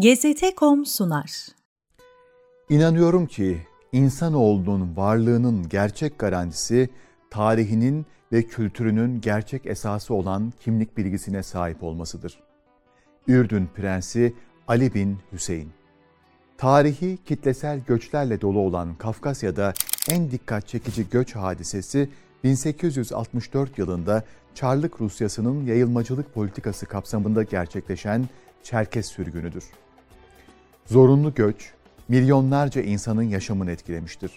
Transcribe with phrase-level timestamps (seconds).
[0.00, 1.46] GZT.com sunar.
[2.68, 6.88] İnanıyorum ki insanoğlunun varlığının gerçek garantisi
[7.30, 12.40] tarihinin ve kültürünün gerçek esası olan kimlik bilgisine sahip olmasıdır.
[13.28, 14.34] Ürdün Prensi
[14.68, 15.70] Ali bin Hüseyin
[16.58, 19.72] Tarihi kitlesel göçlerle dolu olan Kafkasya'da
[20.10, 22.10] en dikkat çekici göç hadisesi
[22.44, 24.24] 1864 yılında
[24.54, 28.28] Çarlık Rusyası'nın yayılmacılık politikası kapsamında gerçekleşen
[28.62, 29.64] Çerkes sürgünüdür.
[30.88, 31.72] Zorunlu göç,
[32.08, 34.32] milyonlarca insanın yaşamını etkilemiştir.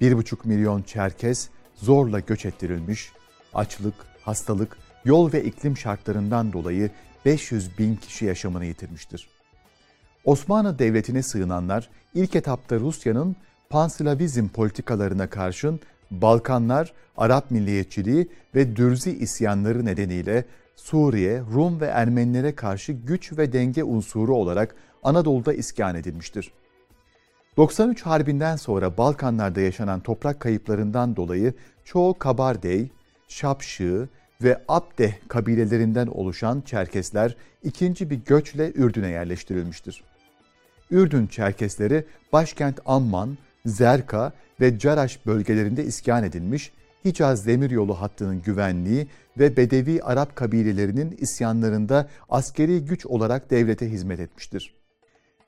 [0.00, 3.12] 1,5 milyon Çerkes zorla göç ettirilmiş,
[3.54, 6.90] açlık, hastalık, yol ve iklim şartlarından dolayı
[7.24, 9.28] 500 bin kişi yaşamını yitirmiştir.
[10.24, 13.36] Osmanlı Devleti'ne sığınanlar ilk etapta Rusya'nın
[13.70, 20.44] panslavizm politikalarına karşın Balkanlar, Arap milliyetçiliği ve Dürzi isyanları nedeniyle
[20.76, 26.52] Suriye, Rum ve Ermenilere karşı güç ve denge unsuru olarak Anadolu'da iskan edilmiştir.
[27.56, 32.90] 93 Harbi'nden sonra Balkanlarda yaşanan toprak kayıplarından dolayı çoğu Kabardey,
[33.28, 34.08] Şapşı
[34.42, 40.04] ve Abdeh kabilelerinden oluşan Çerkesler ikinci bir göçle Ürdün'e yerleştirilmiştir.
[40.90, 46.72] Ürdün Çerkesleri başkent Amman, Zerka ve Caraş bölgelerinde iskan edilmiş,
[47.04, 49.06] Hicaz demiryolu hattının güvenliği
[49.38, 54.79] ve Bedevi Arap kabilelerinin isyanlarında askeri güç olarak devlete hizmet etmiştir.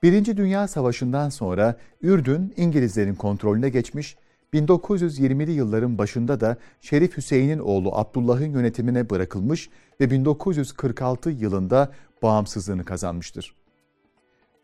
[0.03, 4.17] Birinci Dünya Savaşı'ndan sonra Ürdün İngilizlerin kontrolüne geçmiş,
[4.55, 13.55] 1920'li yılların başında da Şerif Hüseyin'in oğlu Abdullah'ın yönetimine bırakılmış ve 1946 yılında bağımsızlığını kazanmıştır.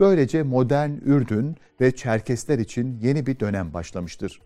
[0.01, 4.41] Böylece modern Ürdün ve Çerkesler için yeni bir dönem başlamıştır.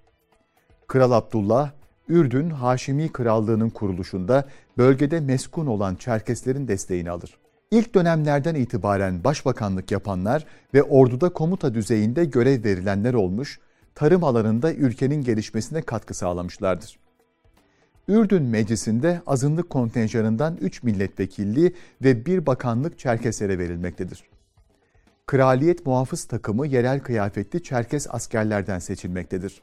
[0.87, 1.71] Kral Abdullah,
[2.09, 7.42] Ürdün Haşimi Krallığı'nın kuruluşunda bölgede meskun olan Çerkeslerin desteğini alır.
[7.73, 13.61] İlk dönemlerden itibaren başbakanlık yapanlar ve orduda komuta düzeyinde görev verilenler olmuş,
[13.95, 16.99] tarım alanında ülkenin gelişmesine katkı sağlamışlardır.
[18.09, 21.75] Ürdün Meclisi'nde azınlık kontenjanından 3 milletvekilliği
[22.05, 24.23] ve bir bakanlık Çerkeslere verilmektedir.
[25.27, 29.63] Kraliyet muhafız takımı yerel kıyafetli Çerkes askerlerden seçilmektedir.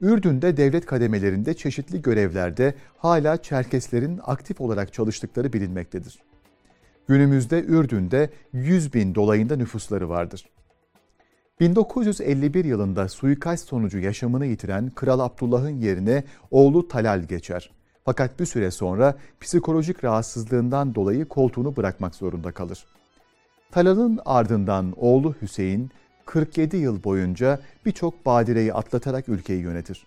[0.00, 6.29] Ürdün'de devlet kademelerinde çeşitli görevlerde hala Çerkeslerin aktif olarak çalıştıkları bilinmektedir.
[7.10, 10.44] Günümüzde Ürdün'de 100 bin dolayında nüfusları vardır.
[11.60, 17.70] 1951 yılında suikast sonucu yaşamını yitiren Kral Abdullah'ın yerine oğlu Talal geçer.
[18.04, 22.86] Fakat bir süre sonra psikolojik rahatsızlığından dolayı koltuğunu bırakmak zorunda kalır.
[23.70, 25.90] Talal'ın ardından oğlu Hüseyin
[26.26, 30.06] 47 yıl boyunca birçok badireyi atlatarak ülkeyi yönetir.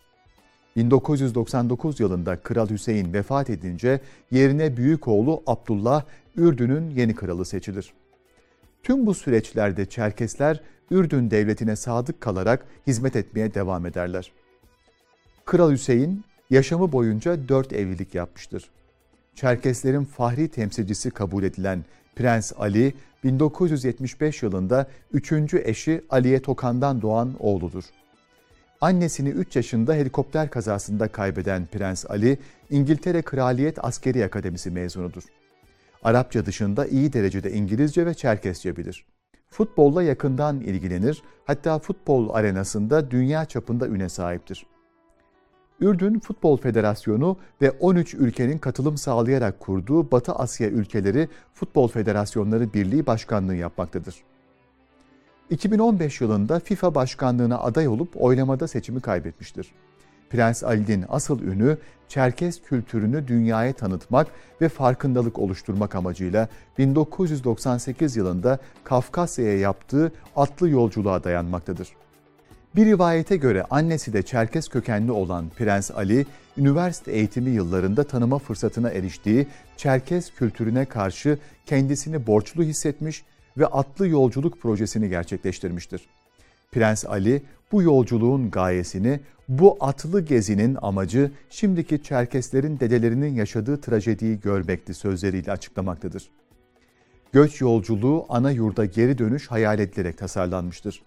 [0.76, 4.02] 1999 yılında Kral Hüseyin vefat edince
[4.32, 6.04] yerine büyük oğlu Abdullah
[6.38, 7.94] Ürdün'ün yeni kralı seçilir.
[8.84, 10.62] Tüm bu süreçlerde Çerkesler
[10.92, 14.32] Ürdün devletine sadık kalarak hizmet etmeye devam ederler.
[15.46, 18.70] Kral Hüseyin yaşamı boyunca dört evlilik yapmıştır.
[19.36, 21.86] Çerkeslerin fahri temsilcisi kabul edilen
[22.16, 27.84] Prens Ali 1975 yılında üçüncü eşi Aliye Tokan'dan doğan oğludur.
[28.84, 32.38] Annesini 3 yaşında helikopter kazasında kaybeden Prens Ali,
[32.70, 35.24] İngiltere Kraliyet Askeri Akademisi mezunudur.
[36.04, 39.06] Arapça dışında iyi derecede İngilizce ve Çerkesçe bilir.
[39.50, 44.66] Futbolla yakından ilgilenir, hatta futbol arenasında dünya çapında üne sahiptir.
[45.80, 53.06] Ürdün Futbol Federasyonu ve 13 ülkenin katılım sağlayarak kurduğu Batı Asya Ülkeleri Futbol Federasyonları Birliği
[53.06, 54.16] Başkanlığı yapmaktadır.
[55.54, 59.72] 2015 yılında FIFA başkanlığına aday olup oylamada seçimi kaybetmiştir.
[60.30, 61.78] Prens Ali'nin asıl ünü
[62.08, 64.28] Çerkes kültürünü dünyaya tanıtmak
[64.62, 66.48] ve farkındalık oluşturmak amacıyla
[66.78, 71.90] 1998 yılında Kafkasya'ya yaptığı atlı yolculuğa dayanmaktadır.
[72.76, 76.26] Bir rivayete göre annesi de Çerkes kökenli olan Prens Ali,
[76.58, 79.48] üniversite eğitimi yıllarında tanıma fırsatına eriştiği
[79.78, 83.24] Çerkes kültürüne karşı kendisini borçlu hissetmiş
[83.58, 86.02] ve atlı yolculuk projesini gerçekleştirmiştir.
[86.72, 87.42] Prens Ali
[87.72, 96.30] bu yolculuğun gayesini, bu atlı gezinin amacı şimdiki Çerkeslerin dedelerinin yaşadığı trajediyi görmekti sözleriyle açıklamaktadır.
[97.32, 101.04] Göç yolculuğu ana yurda geri dönüş hayal edilerek tasarlanmıştır.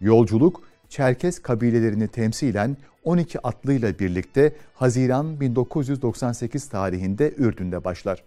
[0.00, 8.22] Yolculuk Çerkes kabilelerini temsilen 12 atlıyla birlikte Haziran 1998 tarihinde Ürdün'de başlar.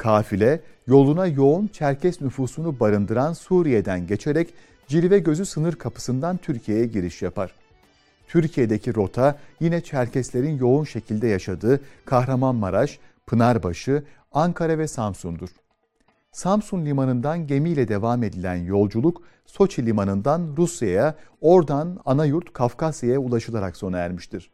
[0.00, 4.54] Kafile yoluna yoğun Çerkes nüfusunu barındıran Suriye'den geçerek
[4.88, 7.54] Cilve Gözü sınır kapısından Türkiye'ye giriş yapar.
[8.28, 15.48] Türkiye'deki rota yine Çerkeslerin yoğun şekilde yaşadığı Kahramanmaraş, Pınarbaşı, Ankara ve Samsun'dur.
[16.32, 24.50] Samsun limanından gemiyle devam edilen yolculuk Soçi limanından Rusya'ya, oradan Anayurt Kafkasya'ya ulaşılarak sona ermiştir.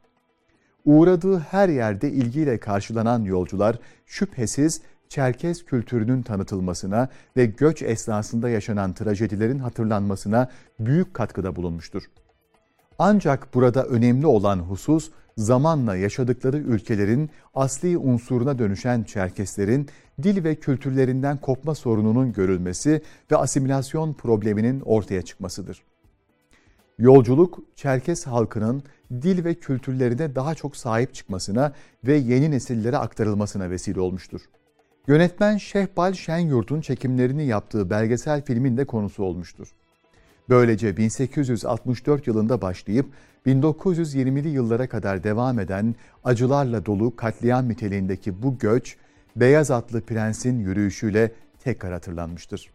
[0.84, 9.58] Uğradığı her yerde ilgiyle karşılanan yolcular şüphesiz Çerkez kültürünün tanıtılmasına ve göç esnasında yaşanan trajedilerin
[9.58, 10.50] hatırlanmasına
[10.80, 12.02] büyük katkıda bulunmuştur.
[12.98, 19.88] Ancak burada önemli olan husus zamanla yaşadıkları ülkelerin asli unsuruna dönüşen Çerkeslerin
[20.22, 25.82] dil ve kültürlerinden kopma sorununun görülmesi ve asimilasyon probleminin ortaya çıkmasıdır.
[26.98, 31.72] Yolculuk, Çerkes halkının dil ve kültürlerine daha çok sahip çıkmasına
[32.04, 34.40] ve yeni nesillere aktarılmasına vesile olmuştur.
[35.08, 39.68] Yönetmen Şehbal Şenyurt'un çekimlerini yaptığı belgesel filmin de konusu olmuştur.
[40.48, 43.06] Böylece 1864 yılında başlayıp
[43.46, 45.94] 1920'li yıllara kadar devam eden
[46.24, 48.96] acılarla dolu katliam niteliğindeki bu göç,
[49.36, 51.32] beyaz atlı prensin yürüyüşüyle
[51.64, 52.70] tekrar hatırlanmıştır.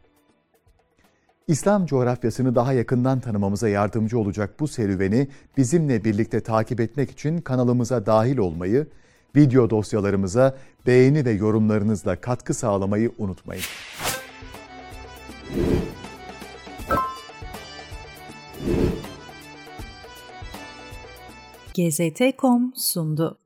[1.47, 8.05] İslam coğrafyasını daha yakından tanımamıza yardımcı olacak bu serüveni bizimle birlikte takip etmek için kanalımıza
[8.05, 8.87] dahil olmayı,
[9.35, 10.57] video dosyalarımıza
[10.87, 13.63] beğeni ve yorumlarınızla katkı sağlamayı unutmayın.
[21.73, 23.37] GZT.com sundu.